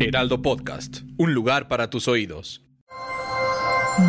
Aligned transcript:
Heraldo 0.00 0.42
Podcast, 0.42 1.02
un 1.18 1.34
lugar 1.34 1.68
para 1.68 1.88
tus 1.88 2.08
oídos. 2.08 2.62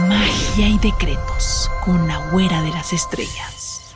Magia 0.10 0.68
y 0.68 0.80
decretos 0.80 1.70
con 1.84 2.08
la 2.08 2.32
güera 2.32 2.64
de 2.64 2.70
las 2.70 2.92
estrellas. 2.92 3.96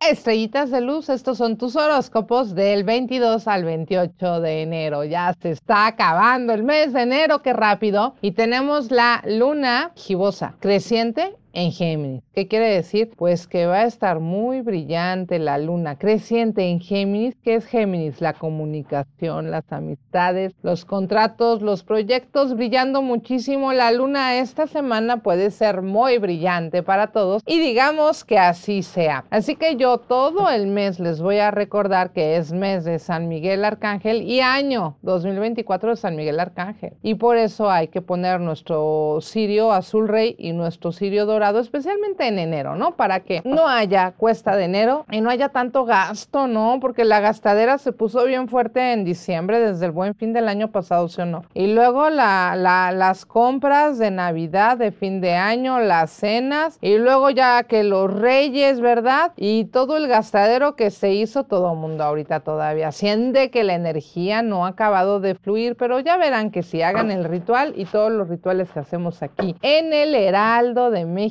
Estrellitas 0.00 0.72
de 0.72 0.80
luz, 0.80 1.08
estos 1.08 1.38
son 1.38 1.56
tus 1.56 1.76
horóscopos 1.76 2.54
del 2.56 2.82
22 2.82 3.46
al 3.46 3.64
28 3.64 4.40
de 4.40 4.62
enero. 4.62 5.04
Ya 5.04 5.36
se 5.40 5.52
está 5.52 5.86
acabando 5.86 6.52
el 6.52 6.64
mes 6.64 6.92
de 6.92 7.02
enero, 7.02 7.40
qué 7.42 7.52
rápido. 7.52 8.16
Y 8.22 8.32
tenemos 8.32 8.90
la 8.90 9.22
luna 9.24 9.92
gibosa, 9.94 10.56
creciente 10.58 11.36
en 11.52 11.72
Géminis. 11.72 12.22
¿Qué 12.34 12.48
quiere 12.48 12.68
decir? 12.68 13.10
Pues 13.16 13.46
que 13.46 13.66
va 13.66 13.80
a 13.80 13.86
estar 13.86 14.20
muy 14.20 14.60
brillante 14.60 15.38
la 15.38 15.58
luna 15.58 15.98
creciente 15.98 16.68
en 16.68 16.80
Géminis. 16.80 17.36
¿Qué 17.42 17.56
es 17.56 17.66
Géminis? 17.66 18.20
La 18.20 18.34
comunicación, 18.34 19.50
las 19.50 19.70
amistades, 19.72 20.52
los 20.62 20.84
contratos, 20.84 21.62
los 21.62 21.82
proyectos, 21.82 22.54
brillando 22.56 23.02
muchísimo. 23.02 23.72
La 23.72 23.90
luna 23.92 24.36
esta 24.36 24.66
semana 24.66 25.18
puede 25.22 25.50
ser 25.50 25.82
muy 25.82 26.18
brillante 26.18 26.82
para 26.82 27.08
todos 27.08 27.42
y 27.46 27.58
digamos 27.58 28.24
que 28.24 28.38
así 28.38 28.82
sea. 28.82 29.24
Así 29.30 29.56
que 29.56 29.76
yo 29.76 29.98
todo 29.98 30.50
el 30.50 30.66
mes 30.66 31.00
les 31.00 31.20
voy 31.20 31.38
a 31.38 31.50
recordar 31.50 32.12
que 32.12 32.36
es 32.36 32.52
mes 32.52 32.84
de 32.84 32.98
San 32.98 33.28
Miguel 33.28 33.64
Arcángel 33.64 34.22
y 34.22 34.40
año 34.40 34.96
2024 35.02 35.90
de 35.90 35.96
San 35.96 36.16
Miguel 36.16 36.40
Arcángel. 36.40 36.94
Y 37.02 37.14
por 37.14 37.36
eso 37.36 37.70
hay 37.70 37.88
que 37.88 38.02
poner 38.02 38.40
nuestro 38.40 39.18
cirio 39.20 39.72
azul 39.72 40.08
rey 40.08 40.36
y 40.38 40.52
nuestro 40.52 40.92
cirio 40.92 41.26
dorado 41.26 41.39
especialmente 41.48 42.26
en 42.26 42.38
enero, 42.38 42.76
¿no? 42.76 42.92
Para 42.96 43.20
que 43.20 43.42
no 43.44 43.66
haya 43.66 44.12
cuesta 44.12 44.56
de 44.56 44.64
enero 44.64 45.06
y 45.10 45.20
no 45.20 45.30
haya 45.30 45.48
tanto 45.48 45.84
gasto, 45.84 46.46
¿no? 46.46 46.78
Porque 46.80 47.04
la 47.04 47.20
gastadera 47.20 47.78
se 47.78 47.92
puso 47.92 48.24
bien 48.24 48.48
fuerte 48.48 48.92
en 48.92 49.04
diciembre, 49.04 49.60
desde 49.60 49.86
el 49.86 49.92
buen 49.92 50.14
fin 50.14 50.32
del 50.32 50.48
año 50.48 50.70
pasado, 50.70 51.08
¿sí 51.08 51.20
o 51.20 51.26
no? 51.26 51.44
Y 51.54 51.72
luego 51.74 52.10
la, 52.10 52.54
la, 52.56 52.92
las 52.92 53.24
compras 53.24 53.98
de 53.98 54.10
Navidad, 54.10 54.76
de 54.76 54.92
fin 54.92 55.20
de 55.20 55.34
año, 55.34 55.80
las 55.80 56.10
cenas, 56.10 56.78
y 56.80 56.98
luego 56.98 57.30
ya 57.30 57.62
que 57.64 57.82
los 57.82 58.12
reyes, 58.12 58.80
¿verdad? 58.80 59.32
Y 59.36 59.64
todo 59.66 59.96
el 59.96 60.08
gastadero 60.08 60.76
que 60.76 60.90
se 60.90 61.12
hizo 61.12 61.44
todo 61.44 61.72
el 61.72 61.78
mundo 61.78 62.04
ahorita 62.04 62.40
todavía. 62.40 62.92
Siente 62.92 63.50
que 63.50 63.64
la 63.64 63.74
energía 63.74 64.42
no 64.42 64.66
ha 64.66 64.70
acabado 64.70 65.20
de 65.20 65.34
fluir, 65.34 65.76
pero 65.76 66.00
ya 66.00 66.16
verán 66.16 66.50
que 66.50 66.62
si 66.62 66.82
hagan 66.82 67.10
el 67.10 67.24
ritual 67.24 67.72
y 67.76 67.84
todos 67.84 68.12
los 68.12 68.28
rituales 68.28 68.70
que 68.70 68.80
hacemos 68.80 69.22
aquí 69.22 69.56
en 69.62 69.92
el 69.92 70.14
Heraldo 70.14 70.90
de 70.90 71.04
México, 71.04 71.29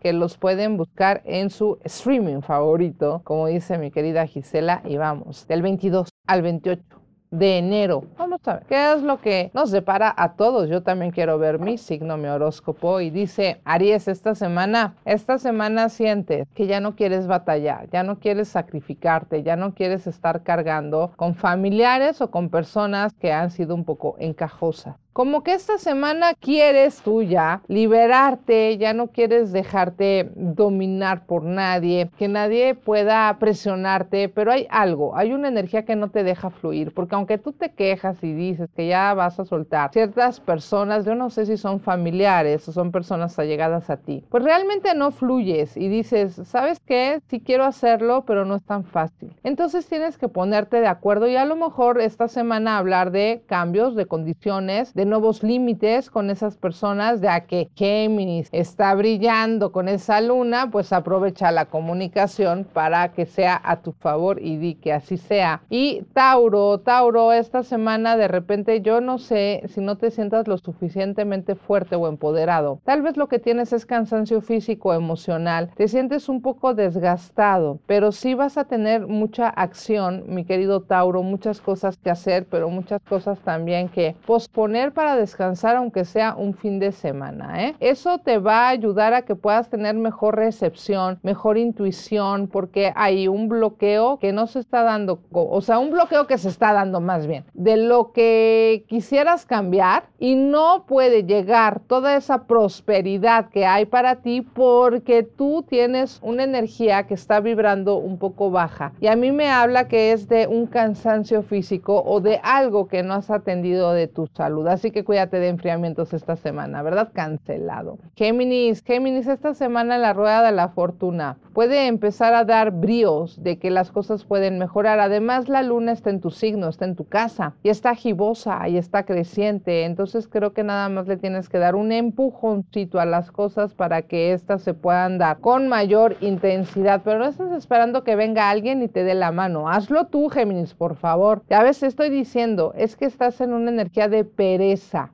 que 0.00 0.12
los 0.12 0.36
pueden 0.36 0.76
buscar 0.76 1.22
en 1.24 1.50
su 1.50 1.78
streaming 1.84 2.40
favorito, 2.42 3.20
como 3.24 3.46
dice 3.46 3.78
mi 3.78 3.90
querida 3.90 4.26
Gisela, 4.26 4.82
y 4.84 4.96
vamos, 4.96 5.46
del 5.46 5.62
22 5.62 6.08
al 6.26 6.42
28 6.42 7.00
de 7.30 7.58
enero. 7.58 8.04
Vamos 8.18 8.40
a 8.46 8.54
ver 8.54 8.64
qué 8.68 8.92
es 8.92 9.02
lo 9.02 9.20
que 9.20 9.50
nos 9.54 9.70
depara 9.70 10.12
a 10.16 10.34
todos. 10.34 10.68
Yo 10.68 10.82
también 10.82 11.12
quiero 11.12 11.38
ver 11.38 11.58
mi 11.58 11.78
signo, 11.78 12.16
mi 12.16 12.26
horóscopo. 12.26 13.00
Y 13.00 13.10
dice, 13.10 13.60
Aries, 13.64 14.08
esta 14.08 14.34
semana, 14.34 14.96
esta 15.04 15.38
semana 15.38 15.88
sientes 15.88 16.48
que 16.54 16.66
ya 16.66 16.80
no 16.80 16.96
quieres 16.96 17.26
batallar, 17.26 17.88
ya 17.90 18.02
no 18.02 18.18
quieres 18.18 18.48
sacrificarte, 18.48 19.42
ya 19.42 19.56
no 19.56 19.74
quieres 19.74 20.06
estar 20.06 20.42
cargando 20.42 21.12
con 21.16 21.34
familiares 21.34 22.20
o 22.20 22.30
con 22.30 22.50
personas 22.50 23.12
que 23.14 23.32
han 23.32 23.50
sido 23.50 23.74
un 23.74 23.84
poco 23.84 24.16
encajosas. 24.18 24.96
Como 25.12 25.42
que 25.42 25.54
esta 25.54 25.76
semana 25.76 26.34
quieres 26.34 27.02
tú 27.02 27.22
ya 27.22 27.62
liberarte, 27.66 28.78
ya 28.78 28.94
no 28.94 29.08
quieres 29.08 29.50
dejarte 29.50 30.30
dominar 30.36 31.26
por 31.26 31.42
nadie, 31.42 32.08
que 32.16 32.28
nadie 32.28 32.76
pueda 32.76 33.36
presionarte, 33.40 34.28
pero 34.28 34.52
hay 34.52 34.68
algo, 34.70 35.16
hay 35.16 35.32
una 35.32 35.48
energía 35.48 35.84
que 35.84 35.96
no 35.96 36.10
te 36.10 36.22
deja 36.22 36.50
fluir, 36.50 36.94
porque 36.94 37.16
aunque 37.16 37.38
tú 37.38 37.52
te 37.52 37.72
quejas 37.72 38.22
y 38.22 38.32
dices 38.32 38.70
que 38.76 38.86
ya 38.86 39.12
vas 39.14 39.40
a 39.40 39.44
soltar 39.44 39.90
ciertas 39.92 40.38
personas, 40.38 41.04
yo 41.04 41.16
no 41.16 41.28
sé 41.28 41.44
si 41.44 41.56
son 41.56 41.80
familiares 41.80 42.68
o 42.68 42.72
son 42.72 42.92
personas 42.92 43.36
allegadas 43.36 43.90
a 43.90 43.96
ti, 43.96 44.24
pues 44.30 44.44
realmente 44.44 44.94
no 44.94 45.10
fluyes 45.10 45.76
y 45.76 45.88
dices, 45.88 46.40
¿sabes 46.44 46.78
qué? 46.86 47.20
Sí 47.28 47.40
quiero 47.40 47.64
hacerlo, 47.64 48.24
pero 48.24 48.44
no 48.44 48.54
es 48.54 48.62
tan 48.62 48.84
fácil. 48.84 49.34
Entonces 49.42 49.88
tienes 49.88 50.18
que 50.18 50.28
ponerte 50.28 50.80
de 50.80 50.86
acuerdo 50.86 51.26
y 51.26 51.34
a 51.34 51.44
lo 51.44 51.56
mejor 51.56 52.00
esta 52.00 52.28
semana 52.28 52.78
hablar 52.78 53.10
de 53.10 53.42
cambios, 53.48 53.96
de 53.96 54.06
condiciones, 54.06 54.94
de 55.00 55.06
nuevos 55.06 55.42
límites 55.42 56.10
con 56.10 56.28
esas 56.28 56.58
personas, 56.58 57.22
ya 57.22 57.46
que 57.46 57.70
Géminis 57.74 58.50
está 58.52 58.94
brillando 58.94 59.72
con 59.72 59.88
esa 59.88 60.20
luna, 60.20 60.68
pues 60.70 60.92
aprovecha 60.92 61.50
la 61.52 61.64
comunicación 61.64 62.66
para 62.70 63.10
que 63.12 63.24
sea 63.24 63.58
a 63.64 63.80
tu 63.80 63.92
favor 63.92 64.42
y 64.42 64.58
di 64.58 64.74
que 64.74 64.92
así 64.92 65.16
sea. 65.16 65.62
Y 65.70 66.02
Tauro, 66.12 66.80
Tauro, 66.80 67.32
esta 67.32 67.62
semana 67.62 68.18
de 68.18 68.28
repente 68.28 68.82
yo 68.82 69.00
no 69.00 69.16
sé 69.16 69.62
si 69.68 69.80
no 69.80 69.96
te 69.96 70.10
sientas 70.10 70.46
lo 70.46 70.58
suficientemente 70.58 71.54
fuerte 71.54 71.96
o 71.96 72.06
empoderado. 72.06 72.82
Tal 72.84 73.00
vez 73.00 73.16
lo 73.16 73.26
que 73.26 73.38
tienes 73.38 73.72
es 73.72 73.86
cansancio 73.86 74.42
físico, 74.42 74.92
emocional, 74.92 75.70
te 75.76 75.88
sientes 75.88 76.28
un 76.28 76.42
poco 76.42 76.74
desgastado, 76.74 77.78
pero 77.86 78.12
sí 78.12 78.34
vas 78.34 78.58
a 78.58 78.64
tener 78.64 79.06
mucha 79.06 79.48
acción, 79.48 80.24
mi 80.26 80.44
querido 80.44 80.82
Tauro, 80.82 81.22
muchas 81.22 81.62
cosas 81.62 81.96
que 81.96 82.10
hacer, 82.10 82.44
pero 82.50 82.68
muchas 82.68 83.00
cosas 83.08 83.38
también 83.38 83.88
que 83.88 84.14
posponer 84.26 84.89
para 84.90 85.16
descansar 85.16 85.76
aunque 85.76 86.04
sea 86.04 86.34
un 86.34 86.54
fin 86.54 86.78
de 86.78 86.92
semana. 86.92 87.64
¿eh? 87.64 87.74
Eso 87.80 88.18
te 88.18 88.38
va 88.38 88.66
a 88.66 88.68
ayudar 88.68 89.14
a 89.14 89.22
que 89.22 89.36
puedas 89.36 89.68
tener 89.68 89.94
mejor 89.94 90.36
recepción, 90.36 91.18
mejor 91.22 91.58
intuición, 91.58 92.48
porque 92.48 92.92
hay 92.94 93.28
un 93.28 93.48
bloqueo 93.48 94.18
que 94.18 94.32
no 94.32 94.46
se 94.46 94.60
está 94.60 94.82
dando, 94.82 95.20
o 95.32 95.60
sea, 95.60 95.78
un 95.78 95.90
bloqueo 95.90 96.26
que 96.26 96.38
se 96.38 96.48
está 96.48 96.72
dando 96.72 97.00
más 97.00 97.26
bien, 97.26 97.44
de 97.54 97.76
lo 97.76 98.12
que 98.12 98.84
quisieras 98.88 99.46
cambiar 99.46 100.04
y 100.18 100.34
no 100.34 100.84
puede 100.86 101.24
llegar 101.24 101.80
toda 101.80 102.16
esa 102.16 102.44
prosperidad 102.44 103.50
que 103.50 103.66
hay 103.66 103.86
para 103.86 104.16
ti 104.16 104.42
porque 104.42 105.22
tú 105.22 105.64
tienes 105.68 106.20
una 106.22 106.44
energía 106.44 107.06
que 107.06 107.14
está 107.14 107.40
vibrando 107.40 107.96
un 107.96 108.18
poco 108.18 108.50
baja. 108.50 108.92
Y 109.00 109.06
a 109.06 109.16
mí 109.16 109.32
me 109.32 109.48
habla 109.48 109.88
que 109.88 110.12
es 110.12 110.28
de 110.28 110.46
un 110.46 110.66
cansancio 110.66 111.42
físico 111.42 112.02
o 112.04 112.20
de 112.20 112.40
algo 112.42 112.88
que 112.88 113.02
no 113.02 113.14
has 113.14 113.30
atendido 113.30 113.92
de 113.92 114.08
tu 114.08 114.26
salud. 114.34 114.66
Así 114.80 114.92
que 114.92 115.04
cuídate 115.04 115.38
de 115.38 115.48
enfriamientos 115.48 116.14
esta 116.14 116.36
semana, 116.36 116.80
¿verdad? 116.80 117.10
Cancelado. 117.12 117.98
Géminis, 118.16 118.82
Géminis, 118.82 119.26
esta 119.26 119.52
semana 119.52 119.98
la 119.98 120.14
rueda 120.14 120.42
de 120.42 120.52
la 120.52 120.70
fortuna 120.70 121.36
puede 121.52 121.86
empezar 121.86 122.32
a 122.32 122.46
dar 122.46 122.70
bríos 122.70 123.42
de 123.42 123.58
que 123.58 123.70
las 123.70 123.90
cosas 123.90 124.24
pueden 124.24 124.58
mejorar. 124.58 124.98
Además, 124.98 125.50
la 125.50 125.62
luna 125.62 125.92
está 125.92 126.08
en 126.08 126.22
tu 126.22 126.30
signo, 126.30 126.66
está 126.66 126.86
en 126.86 126.96
tu 126.96 127.04
casa 127.04 127.52
y 127.62 127.68
está 127.68 127.94
gibosa 127.94 128.70
y 128.70 128.78
está 128.78 129.04
creciente. 129.04 129.84
Entonces 129.84 130.26
creo 130.26 130.54
que 130.54 130.64
nada 130.64 130.88
más 130.88 131.06
le 131.06 131.18
tienes 131.18 131.50
que 131.50 131.58
dar 131.58 131.74
un 131.74 131.92
empujoncito 131.92 133.00
a 133.00 133.04
las 133.04 133.30
cosas 133.30 133.74
para 133.74 134.00
que 134.00 134.32
éstas 134.32 134.62
se 134.62 134.72
puedan 134.72 135.18
dar 135.18 135.40
con 135.40 135.68
mayor 135.68 136.16
intensidad. 136.22 137.02
Pero 137.04 137.18
no 137.18 137.26
estás 137.26 137.52
esperando 137.52 138.02
que 138.02 138.16
venga 138.16 138.48
alguien 138.48 138.82
y 138.82 138.88
te 138.88 139.04
dé 139.04 139.14
la 139.14 139.30
mano. 139.30 139.68
Hazlo 139.68 140.06
tú, 140.06 140.30
Géminis, 140.30 140.72
por 140.72 140.96
favor. 140.96 141.42
Ya 141.50 141.62
ves, 141.62 141.82
estoy 141.82 142.08
diciendo, 142.08 142.72
es 142.78 142.96
que 142.96 143.04
estás 143.04 143.42
en 143.42 143.52
una 143.52 143.70
energía 143.70 144.08
de 144.08 144.24
pereza 144.24 144.69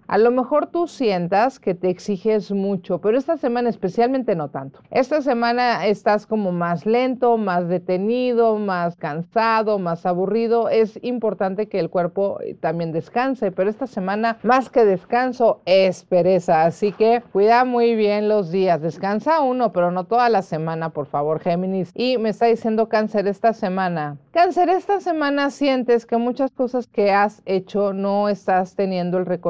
A 0.07 0.19
lo 0.19 0.31
mejor 0.31 0.67
tú 0.67 0.87
sientas 0.87 1.59
que 1.59 1.75
te 1.75 1.89
exiges 1.89 2.53
mucho, 2.53 3.01
pero 3.01 3.17
esta 3.17 3.37
semana 3.37 3.71
especialmente 3.71 4.35
no 4.35 4.49
tanto. 4.49 4.81
Esta 4.91 5.23
semana 5.23 5.87
estás 5.87 6.27
como 6.27 6.53
más 6.53 6.85
lento, 6.85 7.39
más 7.39 7.69
detenido, 7.69 8.57
más 8.59 8.97
cansado, 8.97 9.79
más 9.79 10.05
aburrido. 10.05 10.69
Es 10.69 10.99
importante 11.03 11.69
que 11.69 11.81
el 11.81 11.89
cuerpo 11.89 12.39
eh, 12.43 12.55
también 12.55 12.93
descanse, 12.93 13.51
pero 13.51 13.71
esta 13.71 13.87
semana 13.87 14.39
más 14.43 14.69
que 14.69 14.85
descanso 14.85 15.61
es 15.65 16.05
pereza. 16.05 16.65
Así 16.65 16.93
que 16.93 17.23
cuida 17.33 17.65
muy 17.65 17.95
bien 17.95 18.29
los 18.29 18.51
días. 18.51 18.83
Descansa 18.83 19.41
uno, 19.41 19.73
pero 19.73 19.91
no 19.91 20.05
toda 20.05 20.29
la 20.29 20.43
semana, 20.43 20.91
por 20.91 21.07
favor, 21.07 21.41
Géminis. 21.41 21.93
Y 21.95 22.19
me 22.19 22.29
está 22.29 22.47
diciendo 22.47 22.89
cáncer 22.89 23.27
esta 23.27 23.53
semana. 23.53 24.19
Cáncer, 24.33 24.69
esta 24.69 25.01
semana 25.01 25.51
sientes 25.51 26.05
que 26.05 26.19
muchas 26.19 26.51
cosas 26.51 26.87
que 26.87 27.11
has 27.11 27.41
hecho 27.47 27.95
no 27.95 28.29
estás 28.29 28.75
teniendo 28.75 29.17
el 29.17 29.25
reconocimiento 29.25 29.46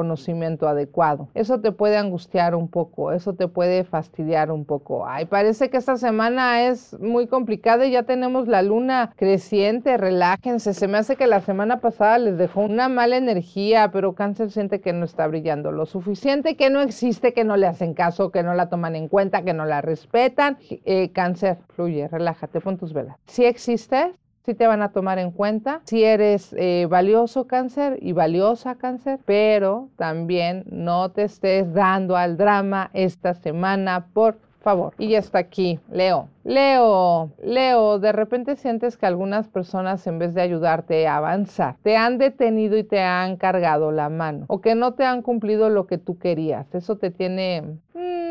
adecuado. 0.67 1.29
Eso 1.33 1.59
te 1.59 1.71
puede 1.71 1.97
angustiar 1.97 2.55
un 2.55 2.67
poco, 2.67 3.11
eso 3.11 3.33
te 3.33 3.47
puede 3.47 3.83
fastidiar 3.83 4.51
un 4.51 4.65
poco. 4.65 5.05
Ay, 5.07 5.25
parece 5.25 5.69
que 5.69 5.77
esta 5.77 5.97
semana 5.97 6.67
es 6.67 6.97
muy 6.99 7.27
complicada 7.27 7.85
y 7.85 7.91
ya 7.91 8.03
tenemos 8.03 8.47
la 8.47 8.61
luna 8.61 9.13
creciente, 9.15 9.97
relájense. 9.97 10.73
Se 10.73 10.87
me 10.87 10.97
hace 10.97 11.15
que 11.15 11.27
la 11.27 11.41
semana 11.41 11.79
pasada 11.79 12.17
les 12.19 12.37
dejó 12.37 12.61
una 12.61 12.89
mala 12.89 13.17
energía, 13.17 13.91
pero 13.91 14.13
cáncer 14.13 14.51
siente 14.51 14.81
que 14.81 14.93
no 14.93 15.05
está 15.05 15.27
brillando 15.27 15.71
lo 15.71 15.85
suficiente, 15.85 16.55
que 16.55 16.69
no 16.69 16.81
existe, 16.81 17.33
que 17.33 17.43
no 17.43 17.57
le 17.57 17.67
hacen 17.67 17.93
caso, 17.93 18.31
que 18.31 18.43
no 18.43 18.53
la 18.53 18.69
toman 18.69 18.95
en 18.95 19.07
cuenta, 19.07 19.43
que 19.43 19.53
no 19.53 19.65
la 19.65 19.81
respetan. 19.81 20.57
Eh, 20.69 21.11
cáncer, 21.11 21.57
fluye, 21.75 22.07
relájate, 22.07 22.61
pon 22.61 22.77
tus 22.77 22.93
velas. 22.93 23.17
Si 23.25 23.45
existes, 23.45 24.07
si 24.47 24.53
te 24.53 24.65
van 24.65 24.81
a 24.81 24.93
tomar 24.93 25.19
en 25.19 25.31
cuenta, 25.31 25.81
si 25.83 26.05
eres 26.05 26.55
eh, 26.57 26.87
valioso 26.89 27.47
cáncer 27.47 27.99
y 28.01 28.13
valiosa 28.13 28.75
cáncer, 28.75 29.19
pero 29.25 29.89
también 29.97 30.63
no 30.71 31.11
te 31.11 31.23
estés 31.23 31.73
dando 31.73 32.15
al 32.15 32.37
drama 32.37 32.89
esta 32.93 33.33
semana, 33.33 34.07
por 34.13 34.37
favor. 34.61 34.93
Y 34.97 35.09
ya 35.09 35.19
está 35.19 35.39
aquí, 35.39 35.81
Leo. 35.91 36.29
Leo, 36.45 37.29
Leo, 37.43 37.99
de 37.99 38.13
repente 38.13 38.55
sientes 38.55 38.95
que 38.95 39.05
algunas 39.05 39.49
personas 39.49 40.07
en 40.07 40.17
vez 40.17 40.33
de 40.33 40.43
ayudarte 40.43 41.07
a 41.07 41.17
avanzar, 41.17 41.75
te 41.83 41.97
han 41.97 42.17
detenido 42.17 42.77
y 42.77 42.85
te 42.85 43.01
han 43.01 43.35
cargado 43.35 43.91
la 43.91 44.07
mano 44.07 44.45
o 44.47 44.61
que 44.61 44.75
no 44.75 44.93
te 44.93 45.03
han 45.03 45.23
cumplido 45.23 45.69
lo 45.69 45.87
que 45.87 45.97
tú 45.97 46.19
querías. 46.19 46.73
Eso 46.73 46.95
te 46.95 47.11
tiene 47.11 47.79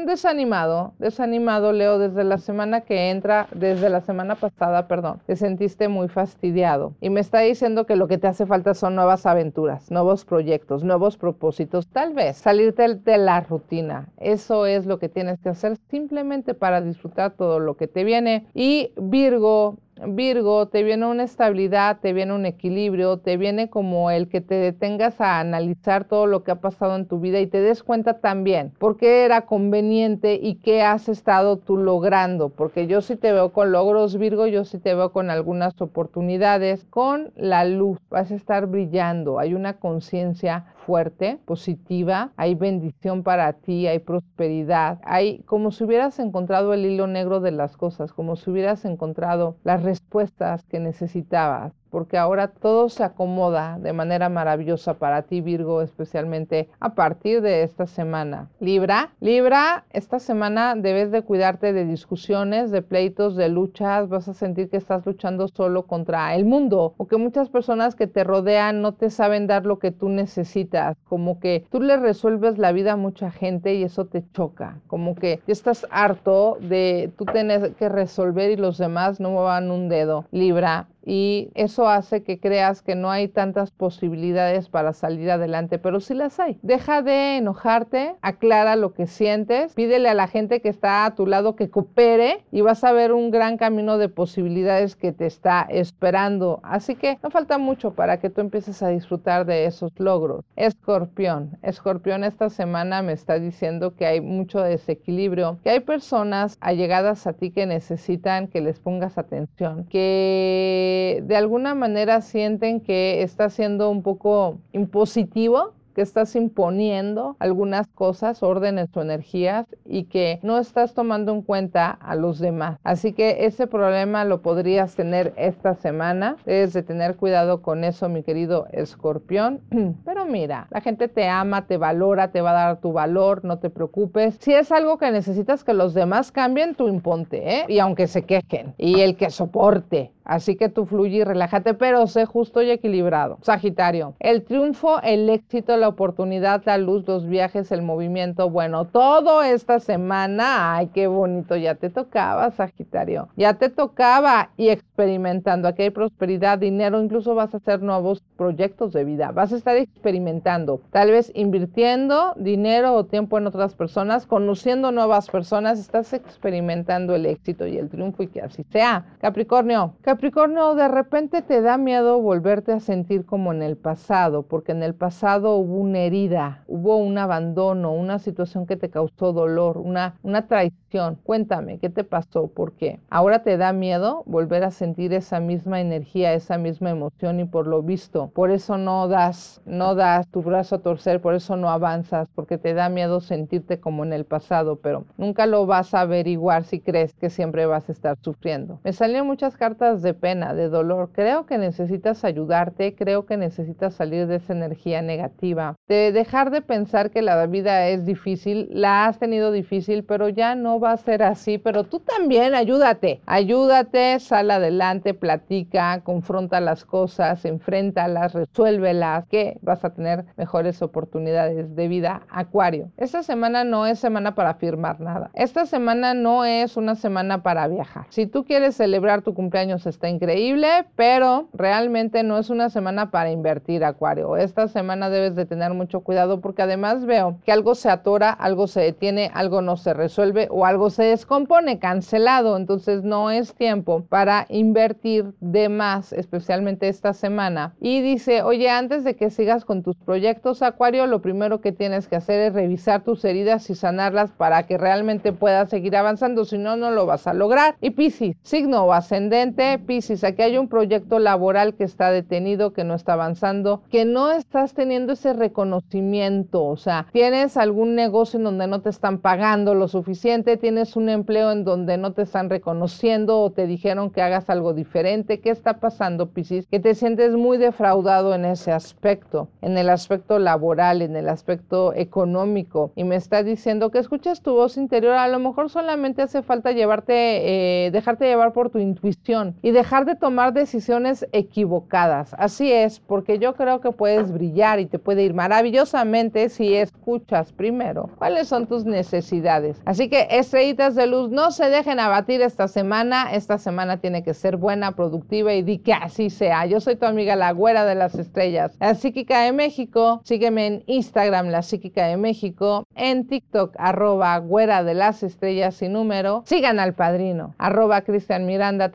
desanimado, 0.07 0.95
desanimado, 0.99 1.73
Leo, 1.73 1.99
desde 1.99 2.25
la 2.25 2.39
semana 2.39 2.81
que 2.81 3.11
entra, 3.11 3.49
desde 3.55 3.91
la 3.91 4.01
semana 4.01 4.37
pasada, 4.37 4.89
perdón, 4.89 5.21
te 5.27 5.37
sentiste 5.37 5.89
muy 5.89 6.09
fastidiado 6.09 6.95
y 7.01 7.11
me 7.11 7.21
está 7.21 7.41
diciendo 7.41 7.85
que 7.85 7.97
lo 7.97 8.09
que 8.09 8.19
te 8.19 8.27
hace 8.27 8.47
falta 8.47 8.75
son 8.75 8.95
nuevas 8.95 9.27
aventuras, 9.27 9.91
nuevos 9.91 10.25
proyectos, 10.25 10.85
nuevos 10.85 11.17
propósitos, 11.17 11.89
tal 11.89 12.15
vez 12.15 12.37
salirte 12.37 12.95
de 12.95 13.19
la 13.19 13.41
rutina. 13.41 14.09
Eso 14.17 14.67
es 14.67 14.87
lo 14.87 14.99
que 14.99 15.09
tienes 15.09 15.41
que 15.41 15.51
hacer 15.51 15.77
simplemente 15.91 16.55
para 16.55 16.81
disfrutar 16.81 17.33
todo 17.33 17.59
lo 17.59 17.77
que 17.77 17.89
te 17.89 18.05
viene. 18.05 18.47
Y 18.55 18.93
Virgo, 18.97 19.77
Virgo, 20.05 20.69
te 20.69 20.83
viene 20.83 21.07
una 21.07 21.23
estabilidad, 21.23 22.01
te 22.01 22.13
viene 22.13 22.35
un 22.35 22.45
equilibrio, 22.45 23.17
te 23.17 23.39
viene 23.39 23.71
como 23.71 24.11
el 24.11 24.29
que 24.29 24.43
te 24.43 24.55
detengas 24.55 25.23
a 25.23 25.41
analizar 25.41 26.05
todo 26.05 26.27
lo 26.27 26.45
que 26.45 26.51
ha 26.51 26.61
pasado 26.61 26.97
en 26.97 27.07
tu 27.07 27.19
vida 27.19 27.41
y 27.41 27.47
te 27.47 27.61
des 27.61 27.83
cuenta 27.83 28.21
también 28.21 28.73
por 28.79 28.99
qué 28.99 29.25
era 29.25 29.47
conveniente 29.47 30.39
y 30.41 30.57
qué 30.57 30.83
has 30.83 31.09
estado 31.09 31.57
tú 31.57 31.79
logrando. 31.79 32.51
Porque 32.51 32.87
yo 32.87 33.01
sí 33.01 33.17
te 33.17 33.33
veo 33.33 33.53
con 33.53 33.73
logros, 33.73 34.19
Virgo, 34.19 34.47
yo 34.47 34.67
sí 34.67 34.79
te 34.79 34.95
veo 34.95 35.13
con 35.13 35.31
algunas 35.31 35.81
oportunidades, 35.81 36.85
con 36.91 37.33
la 37.35 37.65
luz, 37.65 37.99
vas 38.11 38.31
a 38.31 38.35
estar 38.35 38.67
brillando, 38.67 39.39
hay 39.39 39.55
una 39.55 39.79
conciencia 39.79 40.67
fuerte, 40.87 41.41
positiva, 41.45 42.33
hay 42.37 42.55
bendición 42.55 43.25
para 43.25 43.53
ti, 43.55 43.89
hay 43.89 43.99
prosperidad, 43.99 45.01
hay 45.03 45.43
como 45.43 45.73
si 45.73 45.83
hubieras 45.83 46.21
encontrado 46.21 46.73
el 46.73 46.87
hilo 46.87 47.09
negro 47.09 47.41
de 47.41 47.51
las 47.51 47.77
cosas, 47.77 48.13
como 48.13 48.37
si 48.37 48.51
hubieras 48.51 48.85
encontrado 48.85 49.57
las 49.65 49.83
respuestas 49.83 50.65
que 50.67 50.79
necesitabas 50.79 51.73
porque 51.91 52.19
ahora 52.19 52.49
todo 52.49 52.89
se 52.89 53.05
acomoda 53.05 53.79
de 53.79 53.93
manera 53.93 54.29
maravillosa 54.29 54.95
para 54.95 55.23
ti, 55.23 55.41
Virgo, 55.41 55.83
especialmente 55.83 56.69
a 56.81 56.95
partir 56.95 57.41
de 57.41 57.63
esta 57.63 57.87
semana. 57.87 58.49
Libra, 58.61 59.11
Libra, 59.21 59.85
esta 59.91 60.19
semana 60.19 60.75
debes 60.75 61.11
de 61.11 61.23
cuidarte 61.23 61.73
de 61.73 61.85
discusiones, 61.85 62.71
de 62.71 62.83
pleitos, 62.83 63.37
de 63.37 63.49
luchas, 63.49 64.09
vas 64.09 64.29
a 64.29 64.35
sentir 64.35 64.69
que 64.69 64.77
estás 64.77 65.05
luchando 65.07 65.49
solo 65.49 65.87
contra 65.87 66.35
el 66.35 66.45
mundo 66.45 66.95
o 66.97 67.07
que 67.07 67.17
muchas 67.17 67.49
personas 67.49 67.95
que 67.95 68.07
te 68.07 68.25
rodean 68.25 68.83
no 68.83 68.93
te 68.93 69.11
saben 69.11 69.47
dar 69.47 69.67
lo 69.67 69.79
que 69.79 69.91
tú 69.91 70.09
necesitas, 70.09 70.97
como 71.05 71.41
que 71.41 71.67
tú 71.71 71.81
le 71.81 71.97
resuelves 71.97 72.59
la 72.59 72.73
vida 72.73 72.93
a 72.93 72.97
mucha 72.97 73.31
gente 73.31 73.75
y 73.75 73.83
eso 73.83 74.07
te 74.07 74.25
choca, 74.33 74.79
como 74.87 75.15
que 75.15 75.41
estás 75.47 75.87
harto 75.91 76.59
de 76.61 77.11
tú 77.17 77.25
tener 77.25 77.75
que 77.75 77.89
resolver 77.89 78.51
y 78.51 78.57
los 78.57 78.79
demás 78.79 79.21
no 79.21 79.31
muevan 79.31 79.71
un 79.71 79.89
dedo. 79.89 80.25
Libra, 80.31 80.89
y 81.07 81.51
eso 81.55 81.89
hace 81.89 82.25
que 82.25 82.41
creas 82.41 82.83
que 82.83 82.97
no 82.97 83.11
hay 83.11 83.29
tantas 83.29 83.71
posibilidades 83.71 84.69
para 84.69 84.93
salir 84.93 85.31
adelante, 85.31 85.79
pero 85.79 86.01
sí 86.01 86.15
las 86.15 86.41
hay. 86.41 86.59
Deja 86.63 87.01
de 87.01 87.37
enojarte, 87.37 88.17
aclara 88.23 88.75
lo 88.75 88.93
que 88.93 89.07
sientes, 89.07 89.73
pídele 89.75 90.09
a 90.09 90.15
la 90.15 90.27
gente 90.27 90.61
que 90.61 90.69
está 90.69 91.07
a 91.07 91.15
tu 91.15 91.27
lado 91.27 91.55
que 91.55 91.71
coopere 91.71 92.45
y 92.51 92.61
vas 92.61 92.83
a 92.83 92.93
ver 92.93 93.13
un 93.13 93.31
gran 93.31 93.57
camino 93.57 93.99
de 93.99 94.09
posibilidades 94.09 94.97
que 94.97 95.13
te 95.13 95.27
está 95.27 95.67
esperando. 95.71 96.59
Así 96.65 96.97
que 96.97 97.19
no 97.23 97.31
falta 97.31 97.57
mucho 97.57 97.93
para 97.93 98.19
que 98.19 98.29
tú 98.29 98.41
empieces 98.41 98.83
a 98.83 98.89
disfrutar 98.89 99.47
de 99.47 99.67
esos 99.67 99.93
logros. 99.99 100.45
Escorpión, 100.57 101.57
Escorpión 101.63 102.25
esta 102.25 102.51
semana 102.51 103.03
me 103.03 103.13
está 103.13 103.39
diciendo 103.39 103.95
que 103.95 104.07
hay 104.07 104.21
mucho 104.21 104.61
desequilibrio, 104.61 105.61
que 105.63 105.71
hay 105.71 105.81
personas 105.81 106.59
allegadas 106.61 107.29
a 107.29 107.35
ti 107.35 107.53
que 107.53 107.67
necesitan 107.67 108.49
que 108.49 108.61
les 108.61 108.81
pongas 108.81 109.19
atención, 109.19 109.85
que 109.85 110.95
de 111.25 111.37
alguna 111.37 111.75
manera 111.75 112.21
sienten 112.21 112.81
que 112.81 113.23
está 113.23 113.51
siendo 113.51 113.91
un 113.91 114.03
poco 114.03 114.59
impositivo 114.73 115.77
que 115.97 116.03
estás 116.03 116.37
imponiendo 116.37 117.37
algunas 117.39 117.87
cosas, 117.87 118.43
órdenes 118.43 118.95
o 118.95 119.01
energías 119.01 119.65
y 119.87 120.05
que 120.05 120.41
no 120.43 120.59
estás 120.59 120.93
tomando 120.93 121.33
en 121.33 121.41
cuenta 121.41 121.91
a 121.91 122.15
los 122.15 122.39
demás. 122.39 122.79
Así 122.85 123.15
que 123.15 123.47
ese 123.47 123.67
problema 123.67 124.27
lo 124.27 124.43
podrías 124.43 124.95
tener 124.95 125.33
esta 125.39 125.75
semana. 125.75 126.37
Debes 126.45 126.75
de 126.75 126.83
tener 126.83 127.17
cuidado 127.17 127.63
con 127.63 127.83
eso, 127.83 128.11
mi 128.11 128.23
querido 128.23 128.67
escorpión. 128.73 129.63
Pero 130.05 130.27
mira, 130.27 130.69
la 130.71 130.83
gente 130.83 131.09
te 131.09 131.29
ama, 131.29 131.67
te 131.67 131.79
valora, 131.79 132.31
te 132.31 132.43
va 132.43 132.51
a 132.51 132.67
dar 132.67 132.81
tu 132.83 132.93
valor, 132.93 133.43
no 133.47 133.59
te 133.59 133.71
preocupes. 133.71 134.37
Si 134.39 134.53
es 134.53 134.71
algo 134.73 134.99
que 134.99 135.11
necesitas 135.11 135.65
que 135.65 135.73
los 135.73 135.95
demás 135.95 136.31
cambien, 136.31 136.75
tú 136.75 136.89
imponte, 136.89 137.61
¿eh? 137.61 137.65
Y 137.69 137.79
aunque 137.79 138.07
se 138.07 138.21
quejen. 138.27 138.75
Y 138.77 139.01
el 139.01 139.17
que 139.17 139.31
soporte. 139.31 140.13
Así 140.27 140.57
que 140.57 140.69
tú 140.69 140.87
fluye 140.87 141.19
y 141.19 141.25
relájate, 141.25 141.75
pero 141.75 142.07
sé 142.09 142.27
justo 142.27 142.61
y 142.61 142.71
equilibrado. 142.71 143.39
Sagitario, 143.43 144.15
el 144.19 144.43
triunfo, 144.43 145.01
el 145.03 145.31
éxito, 145.31 145.77
la 145.77 145.89
oportunidad, 145.89 146.63
la 146.67 146.79
luz, 146.79 147.07
los 147.07 147.27
viajes, 147.27 147.71
el 147.71 147.83
movimiento, 147.83 148.51
bueno, 148.51 148.87
todo 148.87 149.43
esta 149.43 149.79
semana, 149.79 150.75
ay, 150.75 150.89
qué 150.89 151.07
bonito, 151.07 151.57
ya 151.57 151.77
te 151.77 151.91
tocaba, 151.91 152.51
Sagitario, 152.51 153.29
ya 153.37 153.55
te 153.55 153.71
tocaba 153.71 154.51
y 154.57 154.69
experimentando, 154.69 155.69
aquí 155.69 155.83
hay 155.83 155.91
prosperidad, 155.91 156.59
dinero, 156.59 157.01
incluso 157.01 157.37
vas 157.37 157.55
a 157.55 157.59
hacer 157.59 157.83
nuevos 157.83 158.23
proyectos 158.37 158.93
de 158.93 159.05
vida, 159.05 159.31
vas 159.31 159.53
a 159.53 159.57
estar 159.57 159.77
experimentando, 159.77 160.81
tal 160.91 161.13
vez 161.13 161.31
invirtiendo 161.35 162.35
dinero 162.37 162.95
o 162.95 163.05
tiempo 163.05 163.39
en 163.39 163.47
otras 163.47 163.75
personas, 163.75 164.27
conociendo 164.27 164.91
nuevas 164.91 165.31
personas, 165.31 165.79
estás 165.79 166.13
experimentando 166.13 167.15
el 167.15 167.27
éxito 167.27 167.67
y 167.67 167.79
el 167.79 167.89
triunfo 167.89 168.25
y 168.25 168.29
que 168.29 168.41
así 168.41 168.65
sea. 168.73 169.05
Capricornio, 169.21 169.95
Capricornio, 170.01 170.16
de 170.19 170.89
repente 170.89 171.43
te 171.43 171.61
da 171.61 171.77
miedo 171.77 172.21
volverte 172.21 172.73
a 172.73 172.81
sentir 172.81 173.27
como 173.27 173.53
en 173.53 173.63
el 173.63 173.77
pasado, 173.77 174.43
porque 174.43 174.73
en 174.73 174.83
el 174.83 174.95
pasado 174.95 175.57
hubo 175.57 175.77
una 175.77 175.99
herida, 176.01 176.65
hubo 176.67 176.97
un 176.97 177.19
abandono, 177.19 177.93
una 177.93 178.19
situación 178.19 178.67
que 178.67 178.77
te 178.77 178.89
causó 178.89 179.33
dolor, 179.33 179.77
una, 179.79 180.15
una 180.23 180.47
traición. 180.47 181.19
Cuéntame, 181.23 181.79
¿qué 181.79 181.91
te 181.91 182.05
pasó? 182.05 182.47
¿Por 182.47 182.73
qué? 182.73 182.99
Ahora 183.11 183.43
te 183.43 183.59
da 183.59 183.73
miedo 183.73 184.23
volver 184.25 184.65
a 184.65 184.71
sentir 184.71 185.13
esa 185.13 185.41
misma 185.41 185.81
energía, 185.81 186.33
esa 186.33 186.57
misma 186.57 186.91
emoción 186.91 187.41
y 187.41 187.45
por 187.45 187.67
lo 187.67 187.83
visto, 187.83 188.31
por 188.35 188.51
eso 188.51 188.79
no 188.79 189.09
das, 189.09 189.61
no 189.67 189.95
das 189.95 190.27
tu 190.29 190.43
brazo 190.43 190.77
a 190.77 190.79
torcer, 190.79 191.21
por 191.21 191.35
eso 191.35 191.57
no 191.57 191.69
avanzas, 191.69 192.29
porque 192.35 192.57
te 192.57 192.73
da 192.73 192.89
miedo 192.89 193.21
sentirte 193.21 193.79
como 193.79 194.05
en 194.05 194.15
el 194.15 194.25
pasado, 194.25 194.77
pero 194.77 195.05
nunca 195.19 195.45
lo 195.45 195.67
vas 195.67 195.93
a 195.93 196.01
averiguar 196.01 196.65
si 196.65 196.81
crees 196.81 197.13
que 197.15 197.29
siempre 197.29 197.67
vas 197.67 197.89
a 197.89 197.93
estar 197.93 198.17
sufriendo. 198.23 198.81
Me 198.85 198.93
salieron 198.93 199.27
muchas 199.27 199.57
cartas 199.57 200.03
de 200.07 200.15
pena, 200.15 200.55
de 200.55 200.69
dolor. 200.69 201.11
Creo 201.13 201.47
que 201.47 201.59
necesitas 201.59 202.25
ayudarte, 202.25 202.95
creo 202.95 203.27
que 203.27 203.37
necesitas 203.37 203.95
salir 203.95 204.29
de 204.29 204.37
esa 204.37 204.53
energía 204.53 205.03
negativa, 205.03 205.75
de 205.89 206.13
dejar 206.13 206.51
de 206.53 206.63
pensar 206.63 207.11
que 207.11 207.23
la 207.23 207.45
vida 207.47 207.89
es 207.89 208.07
difícil, 208.07 208.69
la 208.71 209.07
has 209.07 209.19
tenido 209.19 209.51
difícil, 209.51 210.05
pero 210.05 210.29
ya 210.29 210.55
no 210.55 210.79
va 210.79 210.93
a 210.93 210.97
ser 210.97 211.25
así, 211.25 211.59
pero 211.59 211.85
tú 211.85 211.99
también 211.99 212.55
ayúdate, 212.55 213.21
ayúdate, 213.27 214.21
sal 214.21 214.53
adelante, 214.53 215.13
platica, 215.13 216.01
confronta 216.05 216.61
las 216.61 216.85
cosas, 216.85 217.45
enfréntalas, 217.45 218.33
resuélvelas, 218.33 219.27
que 219.27 219.59
vas 219.63 219.85
a 219.85 219.91
tener 219.91 220.25
mejores 220.37 220.83
oportunidades 220.83 221.75
de 221.75 221.89
vida, 221.89 222.23
Acuario. 222.31 222.93
Esta 222.97 223.25
semana 223.25 223.65
no 223.65 223.87
es 223.87 223.99
semana 223.99 224.37
para 224.37 224.55
firmar 224.55 225.01
nada. 225.01 225.31
Esta 225.35 225.67
semana 225.67 226.15
no 226.15 226.45
es 226.45 226.77
una 226.77 226.95
semana 226.95 227.43
para 227.43 227.67
viajar. 227.67 228.07
Si 228.11 228.27
tú 228.27 228.45
quieres 228.45 228.77
celebrar 228.77 229.23
tu 229.23 229.35
cumpleaños 229.35 229.87
está 229.97 230.11
increíble, 230.11 230.69
pero 230.95 231.49
realmente 231.55 232.23
no 232.23 232.39
es 232.39 232.51
una 232.51 232.69
semana 232.69 233.11
para 233.11 233.31
invertir, 233.31 233.83
Acuario. 233.83 234.37
Esta 234.37 234.69
semana 234.69 235.09
debes 235.09 235.35
de 235.35 235.47
tener 235.47 235.73
mucho 235.73 236.01
cuidado 236.01 236.43
porque 236.43 236.61
además 236.61 237.07
veo 237.07 237.39
que 237.47 237.53
algo 237.53 237.75
se 237.75 237.89
atora, 237.89 238.31
algo 238.31 238.67
se 238.67 238.83
detiene, 238.83 239.31
algo 239.33 239.63
no 239.63 239.79
se 239.79 239.95
resuelve 239.95 240.49
o 240.51 240.67
algo 240.67 240.91
se 240.91 241.05
descompone, 241.05 241.79
cancelado. 241.79 242.59
Entonces 242.59 243.05
no 243.05 243.31
es 243.31 243.55
tiempo 243.55 244.05
para 244.07 244.45
invertir 244.51 245.33
de 245.41 245.71
más, 245.71 246.13
especialmente 246.13 246.89
esta 246.89 247.15
semana. 247.15 247.75
Y 247.81 248.03
dice, 248.03 248.43
oye, 248.43 248.69
antes 248.69 249.03
de 249.03 249.17
que 249.17 249.31
sigas 249.31 249.65
con 249.65 249.83
tus 249.83 249.97
proyectos, 249.97 250.61
Acuario, 250.61 251.07
lo 251.07 251.23
primero 251.23 251.63
que 251.63 251.73
tienes 251.73 252.07
que 252.07 252.17
hacer 252.17 252.41
es 252.41 252.53
revisar 252.53 253.03
tus 253.03 253.25
heridas 253.25 253.71
y 253.71 253.75
sanarlas 253.75 254.31
para 254.33 254.65
que 254.65 254.77
realmente 254.77 255.33
puedas 255.33 255.71
seguir 255.71 255.97
avanzando. 255.97 256.45
Si 256.45 256.59
no, 256.59 256.77
no 256.77 256.91
lo 256.91 257.07
vas 257.07 257.27
a 257.27 257.33
lograr. 257.33 257.77
Y 257.81 257.91
Piscis, 257.91 258.37
signo 258.43 258.93
ascendente, 258.93 259.79
Piscis, 259.87 260.25
aquí 260.25 260.43
hay 260.43 260.59
un 260.59 260.69
proyecto 260.69 261.19
laboral 261.19 261.75
que 261.75 261.85
está 261.85 262.11
detenido, 262.11 262.73
que 262.73 262.85
no 262.85 262.95
está 262.95 263.13
avanzando, 263.13 263.83
que 263.91 264.05
no 264.05 264.33
estás 264.33 264.75
teniendo 264.75 265.13
ese 265.13 265.33
reconocimiento. 265.33 266.65
O 266.65 266.77
sea, 266.77 267.07
tienes 267.13 267.57
algún 267.57 267.95
negocio 267.95 268.39
en 268.39 268.45
donde 268.45 268.67
no 268.67 268.81
te 268.81 268.91
están 268.91 269.19
pagando 269.19 269.75
lo 269.75 269.87
suficiente, 269.87 270.57
tienes 270.57 270.97
un 270.97 271.09
empleo 271.09 271.53
en 271.53 271.65
donde 271.65 271.99
no 271.99 272.13
te 272.13 272.23
están 272.23 272.51
reconociendo 272.51 273.41
o 273.41 273.51
te 273.51 273.67
dijeron 273.67 274.11
que 274.11 274.23
hagas 274.23 274.51
algo 274.51 274.75
diferente. 274.75 275.41
¿Qué 275.41 275.51
está 275.51 275.75
pasando, 275.79 276.31
Piscis? 276.31 276.67
Que 276.67 276.81
te 276.81 276.95
sientes 276.95 277.33
muy 277.35 277.57
defraudado 277.57 278.35
en 278.35 278.45
ese 278.45 278.73
aspecto, 278.73 279.49
en 279.63 279.79
el 279.79 279.89
aspecto 279.89 280.39
laboral, 280.39 281.03
en 281.03 281.15
el 281.15 281.29
aspecto 281.29 281.95
económico. 281.95 282.91
Y 282.97 283.05
me 283.05 283.17
está 283.17 283.43
diciendo 283.45 283.91
que 283.91 283.99
escuches 283.99 284.43
tu 284.43 284.55
voz 284.55 284.77
interior. 284.77 285.15
A 285.15 285.29
lo 285.29 285.39
mejor 285.39 285.71
solamente 285.71 286.23
hace 286.23 286.43
falta 286.43 286.73
llevarte, 286.73 287.87
eh, 287.87 287.91
dejarte 287.93 288.27
llevar 288.27 288.53
por 288.53 288.71
tu 288.71 288.79
intuición 288.79 289.55
y 289.67 289.73
dejar 289.73 290.05
de 290.05 290.15
tomar 290.15 290.53
decisiones 290.53 291.27
equivocadas. 291.33 292.33
Así 292.39 292.73
es, 292.73 293.01
porque 293.01 293.41
yo 293.41 293.57
creo 293.57 293.81
que 293.81 293.91
puedes 293.91 294.31
brillar 294.31 294.79
y 294.79 294.87
te 294.87 295.01
puede 295.01 295.25
ir 295.25 295.35
maravillosamente 295.35 296.51
si 296.51 296.77
escuchas 296.77 297.51
primero 297.51 298.09
cuáles 298.17 298.47
son 298.47 298.69
tus 298.69 298.85
necesidades. 298.85 299.83
Así 299.85 300.09
que 300.09 300.29
estrellitas 300.31 300.95
de 300.95 301.09
luz, 301.09 301.31
no 301.31 301.51
se 301.51 301.69
dejen 301.69 301.99
abatir 301.99 302.43
esta 302.43 302.69
semana. 302.69 303.33
Esta 303.33 303.59
semana 303.59 303.97
tiene 303.97 304.23
que 304.23 304.35
ser 304.35 304.57
buena, 304.57 304.93
productiva 304.93 305.53
y 305.53 305.63
di 305.63 305.79
que 305.79 305.95
así 305.95 306.31
sea. 306.31 306.65
Yo 306.67 306.79
soy 306.79 306.95
tu 306.95 307.07
amiga 307.07 307.35
la 307.35 307.51
güera 307.51 307.85
de 307.85 307.97
las 307.97 308.15
estrellas, 308.15 308.77
la 308.79 308.95
psíquica 308.95 309.41
de 309.41 309.51
México. 309.51 310.21
Sígueme 310.23 310.67
en 310.69 310.85
Instagram, 310.87 311.49
la 311.49 311.63
psíquica 311.63 312.07
de 312.07 312.17
México, 312.17 312.87
en 312.95 313.27
TikTok, 313.27 313.75
arroba 313.79 314.39
güera 314.39 314.85
de 314.85 314.95
las 314.95 315.25
estrellas 315.25 315.75
sin 315.75 315.95
número. 315.95 316.45
Sigan 316.47 316.79
al 316.79 316.95
padrino, 316.95 317.57
arroba 317.59 318.03
Cristian 318.03 318.47
Miranda 318.47 318.91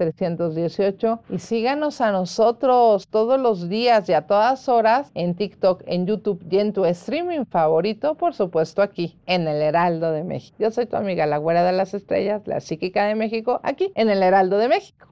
318 0.69 1.19
y 1.29 1.39
síganos 1.39 2.01
a 2.01 2.11
nosotros 2.11 3.07
todos 3.07 3.39
los 3.39 3.69
días 3.69 4.07
y 4.09 4.13
a 4.13 4.27
todas 4.27 4.69
horas 4.69 5.11
en 5.13 5.35
TikTok, 5.35 5.83
en 5.85 6.05
YouTube 6.05 6.43
y 6.49 6.59
en 6.59 6.73
tu 6.73 6.85
streaming 6.85 7.45
favorito, 7.45 8.15
por 8.15 8.33
supuesto 8.33 8.81
aquí 8.81 9.17
en 9.25 9.47
el 9.47 9.61
Heraldo 9.61 10.11
de 10.11 10.23
México. 10.23 10.57
Yo 10.59 10.71
soy 10.71 10.85
tu 10.85 10.95
amiga 10.95 11.25
la 11.25 11.37
güera 11.37 11.63
de 11.63 11.71
las 11.71 11.93
estrellas, 11.93 12.41
la 12.45 12.59
psíquica 12.59 13.05
de 13.05 13.15
México, 13.15 13.59
aquí 13.63 13.91
en 13.95 14.09
el 14.09 14.23
Heraldo 14.23 14.57
de 14.57 14.67
México. 14.67 15.10